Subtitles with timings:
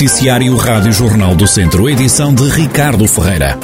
[0.00, 3.58] Noticiário Rádio Jornal do Centro, edição de Ricardo Ferreira.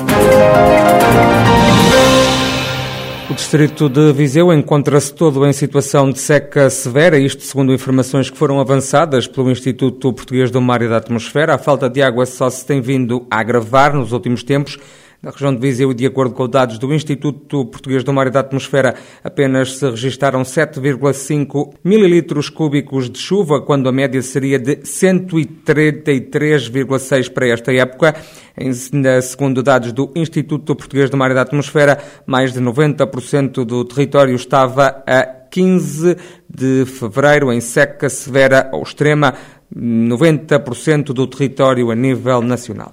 [3.31, 8.36] O distrito de Viseu encontra-se todo em situação de seca severa, isto segundo informações que
[8.36, 11.54] foram avançadas pelo Instituto Português do Mar e da Atmosfera.
[11.54, 14.79] A falta de água só se tem vindo a agravar nos últimos tempos.
[15.27, 18.38] Na região de Viseu, de acordo com dados do Instituto Português do Mar e da
[18.38, 18.95] Atmosfera,
[19.25, 27.49] apenas se registaram 7,5 mililitros cúbicos de chuva, quando a média seria de 133,6 para
[27.49, 28.14] esta época.
[29.21, 34.37] Segundo dados do Instituto Português do Mar e da Atmosfera, mais de 90% do território
[34.37, 36.16] estava a 15
[36.49, 39.35] de fevereiro em seca severa ou extrema,
[39.77, 42.93] 90% do território a nível nacional.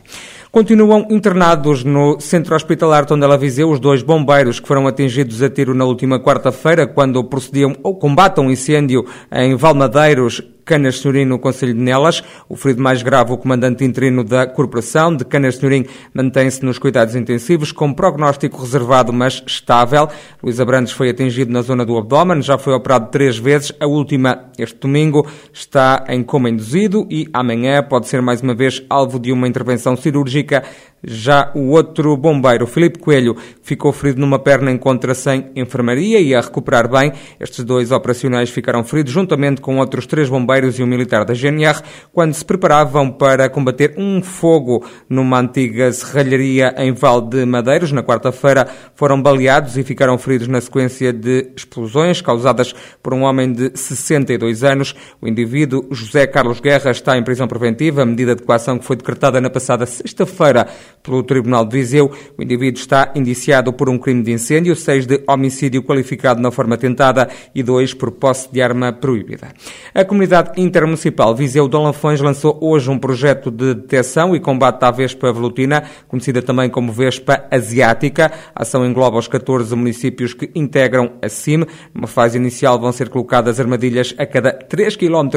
[0.53, 5.73] Continuam internados no centro hospitalar Tondela Viseu os dois bombeiros que foram atingidos a tiro
[5.73, 11.39] na última quarta-feira quando procediam ao combate a um incêndio em Valmadeiros Canas Senhorim no
[11.39, 12.23] Conselho de Nelas.
[12.47, 17.15] O ferido mais grave, o comandante interino da Corporação de Canas Senhorim, mantém-se nos cuidados
[17.15, 20.07] intensivos com prognóstico reservado, mas estável.
[20.41, 23.71] Luís Abrantes foi atingido na zona do abdômen, já foi operado três vezes.
[23.79, 28.83] A última, este domingo, está em coma induzido e amanhã pode ser mais uma vez
[28.89, 30.63] alvo de uma intervenção cirúrgica
[31.05, 36.39] já o outro bombeiro, Filipe Coelho, ficou ferido numa perna, encontra-se em enfermaria e a
[36.39, 37.11] recuperar bem.
[37.39, 41.81] Estes dois operacionais ficaram feridos juntamente com outros três bombeiros e um militar da GNR
[42.11, 47.91] quando se preparavam para combater um fogo numa antiga serralharia em Val de Madeiros.
[47.91, 53.51] Na quarta-feira foram baleados e ficaram feridos na sequência de explosões causadas por um homem
[53.51, 54.95] de 62 anos.
[55.21, 59.41] O indivíduo, José Carlos Guerra, está em prisão preventiva, medida de coação que foi decretada
[59.41, 60.67] na passada sexta-feira
[61.03, 62.11] pelo Tribunal de Viseu.
[62.37, 66.77] O indivíduo está indiciado por um crime de incêndio, seis de homicídio qualificado na forma
[66.77, 69.49] tentada e dois por posse de arma proibida.
[69.93, 74.91] A comunidade intermunicipal Viseu Dom Lafões lançou hoje um projeto de detecção e combate à
[74.91, 78.31] vespa velutina, conhecida também como vespa asiática.
[78.55, 81.65] A ação engloba os 14 municípios que integram a CIM.
[81.93, 85.29] Numa fase inicial vão ser colocadas armadilhas a cada 3 km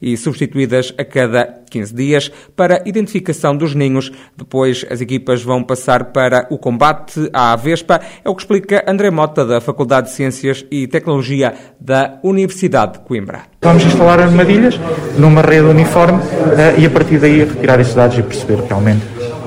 [0.00, 4.12] e substituídas a cada 15 dias para identificação dos ninhos.
[4.36, 8.00] Depois as equipas vão passar para o combate à Vespa.
[8.24, 12.98] É o que explica André Mota, da Faculdade de Ciências e Tecnologia da Universidade de
[13.00, 13.42] Coimbra.
[13.62, 14.78] Vamos instalar armadilhas
[15.18, 19.02] numa rede uniforme uh, e a partir daí retirar esses dados e perceber realmente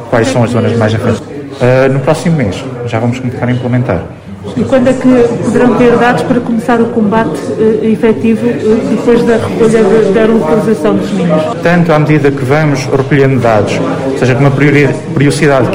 [0.09, 1.19] quais são as zonas mais afetadas.
[1.19, 4.24] Uh, no próximo mês já vamos começar a implementar.
[4.57, 9.21] E quando é que poderão ter dados para começar o combate uh, efetivo uh, depois
[9.23, 11.43] da recolha de, da localização dos ninhos?
[11.61, 13.77] Tanto à medida que vamos recolhendo dados,
[14.11, 15.67] ou seja, com uma periodicidade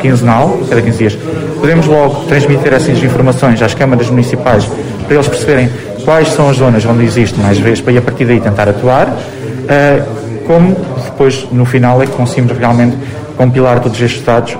[0.00, 1.18] quinzenal, cada 15 dias,
[1.58, 4.64] podemos logo transmitir essas informações às câmaras municipais
[5.06, 5.68] para eles perceberem
[6.04, 10.20] quais são as zonas onde existe mais vespa e a partir daí tentar atuar, uh,
[10.46, 12.96] como depois no final é que conseguimos realmente
[13.40, 14.58] compilar todos estes dados uh,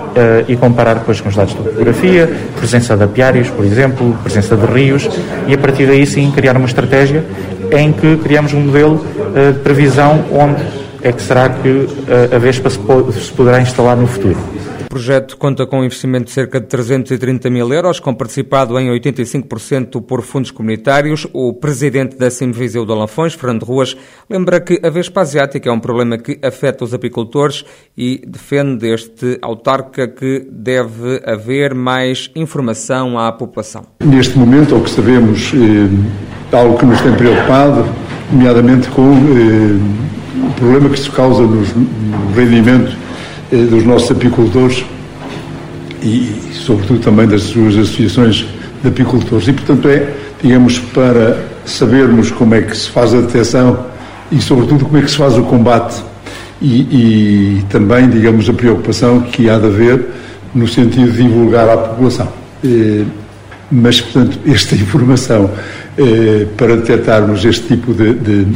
[0.49, 4.65] e comparar depois com os dados de topografia, presença de apiários, por exemplo, presença de
[4.65, 5.07] rios,
[5.47, 7.23] e a partir daí sim criar uma estratégia
[7.73, 10.63] em que criamos um modelo uh, de previsão onde
[11.03, 14.39] é que será que uh, a Vespa se, se poderá instalar no futuro.
[14.91, 20.03] Projeto conta com um investimento de cerca de 330 mil euros, com participado em 85%
[20.03, 21.29] por fundos comunitários.
[21.33, 23.97] O presidente da Simviseu de Alanfões, Fernando Ruas,
[24.29, 27.65] lembra que a vespa asiática é um problema que afeta os apicultores
[27.97, 33.85] e defende este autarca que deve haver mais informação à população.
[34.05, 35.53] Neste momento, o que sabemos,
[36.51, 37.87] é algo que nos tem preocupado,
[38.33, 43.10] nomeadamente com eh, o problema que se causa no rendimento
[43.51, 44.85] dos nossos apicultores
[46.03, 48.47] e, sobretudo, também das suas associações
[48.83, 49.49] de apicultores.
[49.49, 50.09] E, portanto, é,
[50.43, 53.87] digamos, para sabermos como é que se faz a detecção
[54.31, 56.03] e, sobretudo, como é que se faz o combate
[56.61, 60.07] e, e também, digamos, a preocupação que há de haver
[60.55, 62.29] no sentido de divulgar à população.
[62.65, 63.05] Eh,
[63.71, 65.51] mas, portanto, esta informação
[65.97, 68.47] eh, para detectarmos este tipo de, de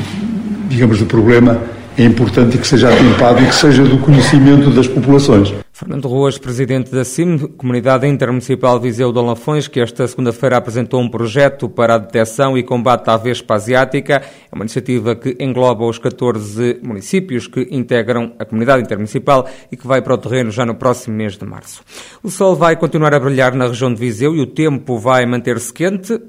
[0.69, 1.59] digamos, de problema
[1.97, 5.55] é importante que seja atempado e que seja do conhecimento das populações.
[5.73, 11.09] Fernando Ruas, presidente da CIM, Comunidade Intermunicipal Viseu de Lafões, que esta segunda-feira apresentou um
[11.09, 14.23] projeto para a detecção e combate à vespa asiática.
[14.51, 19.87] É uma iniciativa que engloba os 14 municípios que integram a Comunidade Intermunicipal e que
[19.87, 21.83] vai para o terreno já no próximo mês de março.
[22.23, 25.73] O sol vai continuar a brilhar na região de Viseu e o tempo vai manter-se
[25.73, 26.21] quente,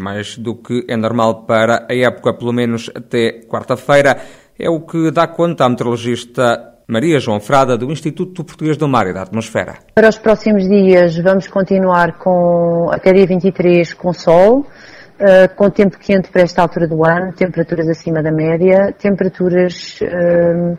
[0.00, 4.20] mais do que é normal para a época, pelo menos até quarta-feira.
[4.60, 9.06] É o que dá conta a meteorologista Maria João Frada, do Instituto Português do Mar
[9.06, 9.78] e da Atmosfera.
[9.94, 15.96] Para os próximos dias vamos continuar com, até dia 23, com sol, uh, com tempo
[15.98, 20.76] quente para esta altura do ano, temperaturas acima da média, temperaturas uh,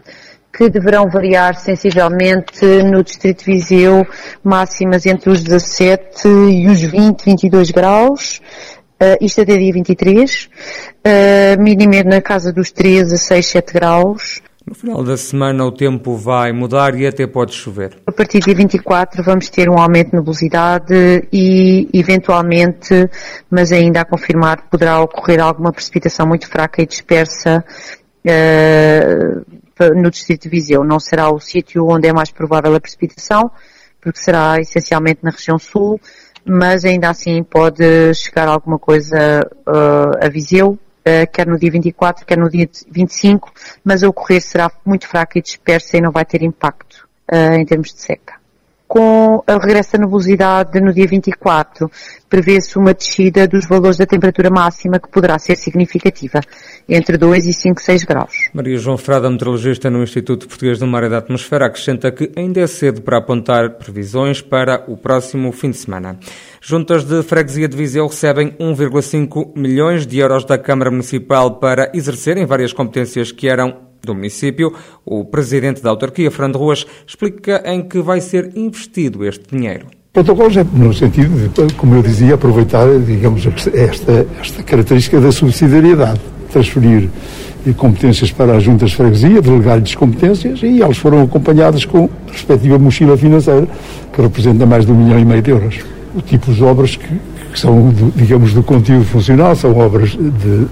[0.54, 4.06] que deverão variar sensivelmente no Distrito Viseu,
[4.44, 8.42] máximas entre os 17 e os 20, 22 graus,
[9.02, 14.44] Uh, isto até dia 23, uh, mínima na casa dos 13 a 6, 7 graus.
[14.64, 17.98] No final da semana o tempo vai mudar e até pode chover.
[18.06, 23.10] A partir de dia 24 vamos ter um aumento de nebulosidade e, eventualmente,
[23.50, 27.66] mas ainda a confirmar, poderá ocorrer alguma precipitação muito fraca e dispersa
[28.24, 30.84] uh, no distrito de Viseu.
[30.84, 33.50] Não será o sítio onde é mais provável a precipitação,
[34.00, 36.00] porque será essencialmente na região sul,
[36.46, 42.26] mas ainda assim pode chegar alguma coisa uh, a Viseu, uh, quer no dia 24,
[42.26, 43.52] quer no dia 25,
[43.84, 47.66] mas a ocorrer será muito fraca e dispersa e não vai ter impacto uh, em
[47.66, 48.41] termos de seca
[48.92, 51.90] com a regresso da nebulosidade no dia 24,
[52.30, 56.42] prevê-se uma descida dos valores da temperatura máxima que poderá ser significativa,
[56.90, 58.34] entre 2 e 5, 6 graus.
[58.54, 62.60] Maria João Frada, meteorologista no Instituto Português do Mar e da Atmosfera, acrescenta que ainda
[62.60, 66.20] é cedo para apontar previsões para o próximo fim de semana.
[66.60, 72.46] Juntas de Freguesia de Viseu recebem 1,5 milhões de euros da Câmara Municipal para exercerem
[72.46, 74.74] várias competências que eram do município,
[75.06, 79.88] o presidente da autarquia, Fernando Ruas, explica em que vai ser investido este dinheiro.
[80.14, 86.20] Protocolos é no sentido de, como eu dizia, aproveitar, digamos, esta, esta característica da subsidiariedade,
[86.52, 87.10] transferir
[87.78, 92.78] competências para as juntas de freguesia, delegar-lhes competências e elas foram acompanhadas com a respectiva
[92.78, 93.68] mochila financeira,
[94.12, 95.80] que representa mais de um milhão e meio de euros.
[96.14, 97.08] O tipo de obras que,
[97.54, 100.68] que são, digamos, do conteúdo funcional, são obras de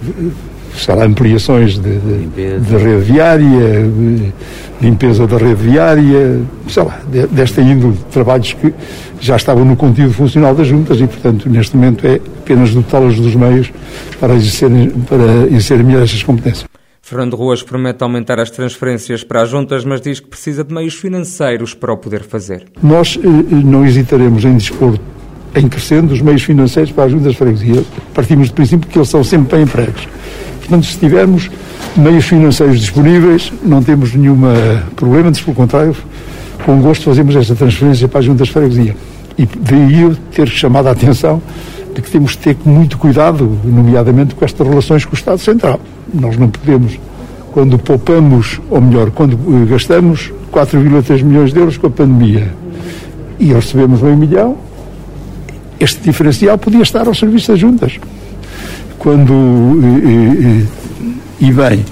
[0.75, 3.91] sei lá, ampliações de, de, de, rede viária,
[4.81, 6.99] limpeza da rede viária, sei lá,
[7.31, 8.73] desta índole de trabalhos que
[9.19, 13.35] já estavam no conteúdo funcional das juntas e, portanto, neste momento é apenas dotá-las dos
[13.35, 13.71] meios
[14.19, 16.69] para exercerem, para exercerem melhor estas competências.
[17.01, 20.93] Fernando Ruas promete aumentar as transferências para as juntas, mas diz que precisa de meios
[20.93, 22.65] financeiros para o poder fazer.
[22.83, 24.99] Nós eh, eh não hesitaremos em dispor
[25.55, 27.83] em crescendo os meios financeiros para as juntas de freguesia.
[28.13, 30.07] Partimos do princípio que eles são sempre para empregos.
[30.69, 31.49] Portanto, se tivermos
[31.97, 34.37] meios financeiros disponíveis, não temos nenhum
[34.95, 35.95] problema, antes pelo contrário,
[36.63, 38.95] com gosto fazemos esta transferência para as juntas de freguesia.
[39.35, 41.41] E daí eu ter chamado a atenção
[41.95, 45.79] de que temos de ter muito cuidado, nomeadamente com estas relações com o Estado Central.
[46.13, 46.99] Nós não podemos,
[47.51, 52.53] quando poupamos, ou melhor, quando eh, gastamos 4,3 milhões de euros com a pandemia
[53.39, 54.55] e recebemos meio milhão,
[55.79, 57.99] este diferencial podia estar ao serviço das juntas
[58.99, 60.65] quando e,
[61.39, 61.85] e bem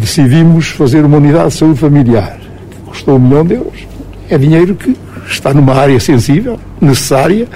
[0.00, 2.38] decidimos fazer uma unidade de saúde familiar
[2.70, 3.86] que custou um milhão de euros.
[4.28, 4.96] É dinheiro que
[5.26, 7.46] está numa área sensível, necessária,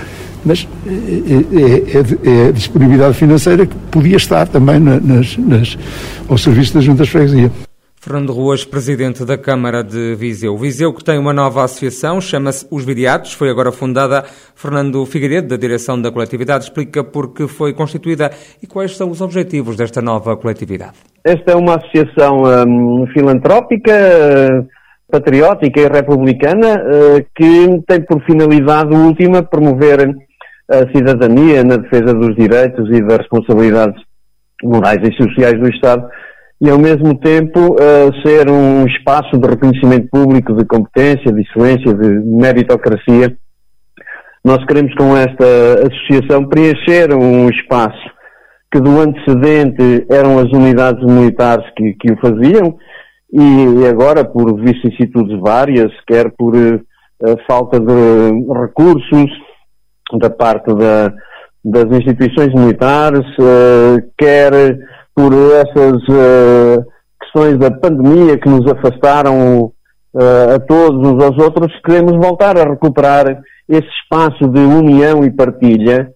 [0.45, 5.79] mas é, é, é disponibilidade financeira que podia estar também nas, nas,
[6.29, 7.66] ao serviço das juntas de freguesia.
[8.07, 10.57] Fernando Ruas, presidente da Câmara de Viseu.
[10.57, 14.23] Viseu que tem uma nova associação, chama-se Os Viriatos, foi agora fundada.
[14.55, 18.31] Fernando Figueiredo, da direção da coletividade, explica por que foi constituída
[18.63, 20.93] e quais são os objetivos desta nova coletividade.
[21.25, 23.93] Esta é uma associação um, filantrópica,
[25.11, 30.15] patriótica e republicana uh, que tem por finalidade última promover
[30.71, 34.01] a cidadania na defesa dos direitos e das responsabilidades
[34.63, 36.07] morais e sociais do Estado
[36.61, 41.93] e ao mesmo tempo uh, ser um espaço de reconhecimento público de competência, de excelência,
[41.93, 43.37] de meritocracia.
[44.45, 45.45] Nós queremos com esta
[45.87, 48.11] associação preencher um espaço
[48.73, 52.77] que do antecedente eram as unidades militares que, que o faziam
[53.33, 59.31] e agora por vicissitudes várias, quer por uh, falta de recursos
[60.19, 61.13] da parte da,
[61.65, 64.79] das instituições militares, uh, quer
[65.17, 66.85] por essas uh,
[67.19, 69.73] questões da pandemia que nos afastaram
[70.13, 75.31] uh, a todos uns aos outros, queremos voltar a recuperar esse espaço de união e
[75.31, 76.11] partilha.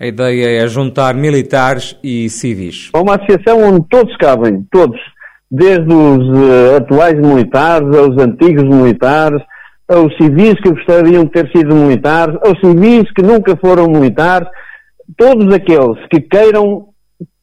[0.00, 2.90] A ideia é juntar militares e civis.
[2.96, 4.98] Uma associação onde todos cabem, todos,
[5.50, 9.42] desde os uh, atuais militares aos antigos militares,
[9.86, 14.48] aos civis que gostariam de ter sido militares, aos civis que nunca foram militares,
[15.18, 16.87] todos aqueles que queiram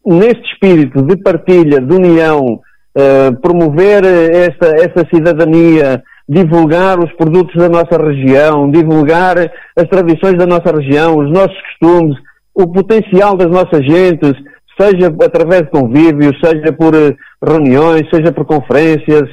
[0.06, 2.60] neste espírito de partilha, de união,
[2.98, 9.38] uh, promover esta, esta cidadania, divulgar os produtos da nossa região, divulgar
[9.76, 12.18] as tradições da nossa região, os nossos costumes,
[12.54, 14.34] o potencial das nossas gentes,
[14.80, 19.24] seja através de convívios, seja por uh, reuniões, seja por conferências,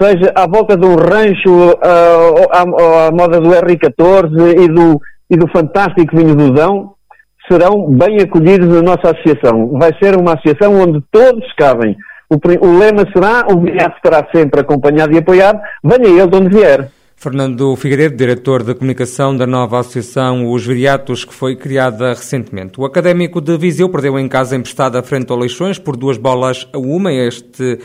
[0.00, 2.62] seja à volta de um rancho uh, à,
[3.06, 6.95] à, moda do R14 e do, e do fantástico vinho do Dão,
[7.50, 9.78] serão bem acolhidos na nossa associação.
[9.78, 11.96] Vai ser uma associação onde todos cabem,
[12.28, 12.36] o,
[12.66, 16.90] o lema será, o viriato estará sempre acompanhado e apoiado, venha ele de onde vier.
[17.18, 22.78] Fernando Figueiredo, diretor da comunicação da nova associação Os Viriatos, que foi criada recentemente.
[22.78, 26.78] O académico de Viseu perdeu em casa emprestada frente ao Leixões por duas bolas a
[26.78, 27.78] uma este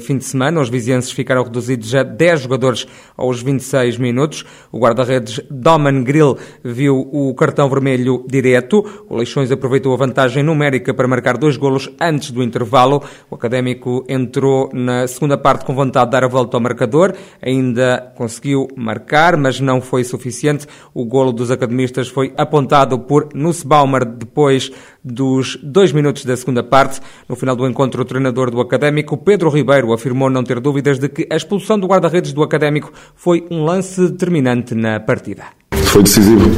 [0.00, 0.60] fim de semana.
[0.60, 4.44] Os vizienses ficaram reduzidos a 10 jogadores aos 26 minutos.
[4.70, 8.84] O guarda-redes Doman Grill viu o cartão vermelho direto.
[9.08, 13.02] O Leixões aproveitou a vantagem numérica para marcar dois golos antes do intervalo.
[13.28, 17.14] O Académico entrou na segunda parte com vontade de dar a volta ao marcador.
[17.42, 20.66] Ainda conseguiu marcar, mas não foi suficiente.
[20.92, 24.70] O golo dos academistas foi apontado por Nussbaumer depois
[25.04, 27.00] dos dois minutos da segunda parte.
[27.28, 31.08] No final do encontro, o treinador do Académico, Pedro Ribeiro, afirmou não ter dúvidas de
[31.08, 35.44] que a expulsão do guarda-redes do Académico foi um lance determinante na partida.
[35.72, 36.50] Foi decisivo.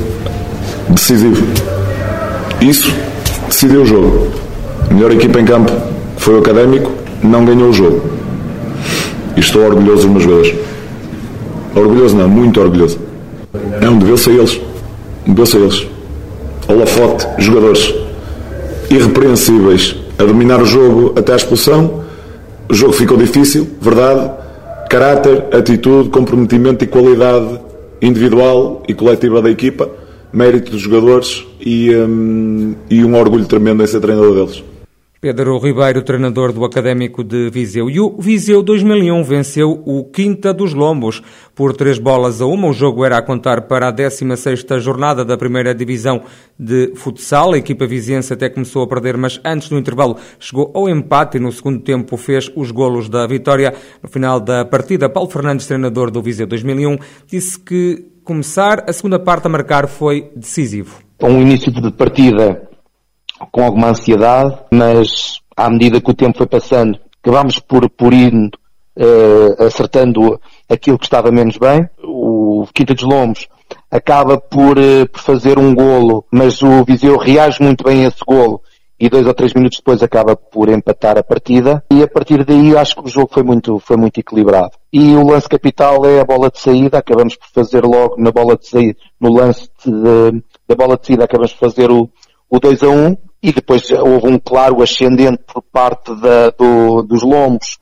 [0.88, 1.46] Decisivo.
[2.60, 2.92] Isso
[3.48, 4.30] decidiu o jogo.
[4.90, 5.72] A melhor equipa em campo
[6.16, 8.02] foi o Académico, não ganhou o jogo.
[9.36, 10.54] E estou orgulhoso dos meus jogadores.
[11.74, 12.98] Orgulhoso não, muito orgulhoso.
[13.80, 14.60] É um deveu-se a eles.
[15.26, 15.86] Deveu-se a eles.
[16.68, 17.94] Holofote, jogadores
[18.90, 22.05] irrepreensíveis a dominar o jogo até à expulsão.
[22.68, 24.30] O jogo ficou difícil, verdade.
[24.90, 27.60] Caráter, atitude, comprometimento e qualidade
[28.00, 29.88] individual e coletiva da equipa,
[30.32, 34.62] mérito dos jogadores e, um, e um orgulho tremendo em ser treinador deles.
[35.26, 37.90] Pedro Ribeiro, treinador do Académico de Viseu.
[37.90, 41.20] E o Viseu 2001 venceu o Quinta dos Lombos
[41.52, 42.68] por três bolas a uma.
[42.68, 46.22] O jogo era a contar para a 16ª jornada da primeira divisão
[46.56, 47.54] de futsal.
[47.54, 51.40] A equipa viziense até começou a perder, mas antes do intervalo chegou ao empate e
[51.40, 53.74] no segundo tempo fez os golos da vitória.
[54.00, 59.18] No final da partida, Paulo Fernandes, treinador do Viseu 2001, disse que começar a segunda
[59.18, 61.00] parte a marcar foi decisivo.
[61.20, 62.65] Um início de partida
[63.50, 68.32] com alguma ansiedade, mas à medida que o tempo foi passando, acabámos por, por ir
[68.34, 71.88] uh, acertando aquilo que estava menos bem.
[72.02, 73.48] O Quinta dos Lombos
[73.90, 78.24] acaba por, uh, por fazer um golo, mas o Viseu reage muito bem a esse
[78.26, 78.60] golo
[78.98, 82.74] e dois ou três minutos depois acaba por empatar a partida e a partir daí
[82.76, 84.72] acho que o jogo foi muito, foi muito equilibrado.
[84.92, 88.56] E o lance capital é a bola de saída, acabamos por fazer logo na bola
[88.56, 92.08] de saída, no lance de, da bola de saída acabamos por fazer o,
[92.48, 97.22] o 2 a 1 e depois houve um claro ascendente por parte da, do, dos
[97.22, 97.78] lombos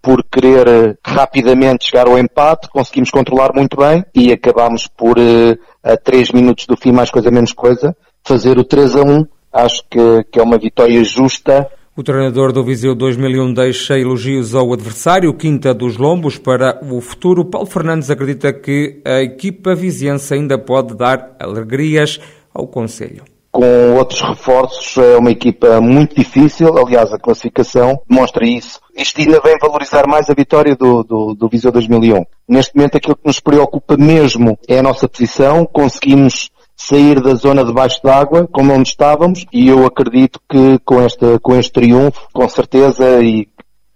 [0.00, 5.58] por querer eh, rapidamente chegar ao empate, conseguimos controlar muito bem e acabámos por, eh,
[5.82, 9.26] a 3 minutos do fim, mais coisa menos coisa, fazer o 3 a 1.
[9.52, 14.72] Acho que, que é uma vitória justa o treinador do Viseu 2001 deixa elogios ao
[14.72, 17.44] adversário, Quinta dos Lombos, para o futuro.
[17.44, 22.20] Paulo Fernandes acredita que a equipa viziense ainda pode dar alegrias
[22.54, 23.24] ao Conselho
[23.58, 28.78] com outros reforços, é uma equipa muito difícil, aliás a classificação demonstra isso.
[28.96, 32.24] Isto ainda vem valorizar mais a vitória do, do, do Viseu 2001.
[32.48, 37.64] Neste momento aquilo que nos preocupa mesmo é a nossa posição, conseguimos sair da zona
[37.64, 42.28] de baixo d'água, como onde estávamos, e eu acredito que com, esta, com este triunfo,
[42.32, 43.48] com certeza, e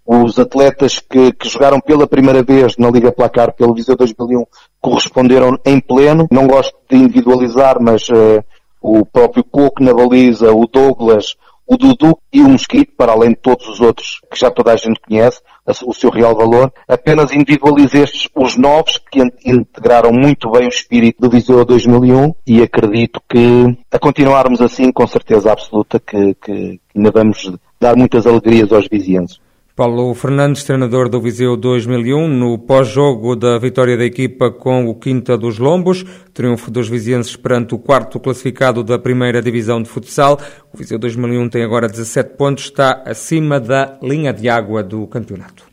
[0.05, 4.43] os atletas que, que, jogaram pela primeira vez na Liga Placar pelo Viseu 2001
[4.81, 6.27] corresponderam em pleno.
[6.29, 8.43] Não gosto de individualizar, mas uh,
[8.83, 13.37] o próprio Coco na baliza, o Douglas, o Dudu e o Mosquito, para além de
[13.37, 15.41] todos os outros que já toda a gente conhece,
[15.85, 16.71] o seu real valor.
[16.85, 22.61] Apenas individualizo estes, os novos, que integraram muito bem o espírito do Viseu 2001 e
[22.61, 28.73] acredito que, a continuarmos assim, com certeza absoluta, que, que ainda vamos dar muitas alegrias
[28.73, 29.39] aos vizinhos.
[29.75, 35.35] Paulo Fernandes, treinador do Viseu 2001, no pós-jogo da vitória da equipa com o Quinta
[35.35, 40.39] dos Lombos, triunfo dos vizienses perante o quarto classificado da primeira divisão de futsal.
[40.71, 45.72] O Viseu 2001 tem agora 17 pontos, está acima da linha de água do campeonato.